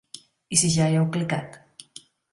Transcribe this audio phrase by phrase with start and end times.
[0.55, 1.61] I si ja hi heu clicat?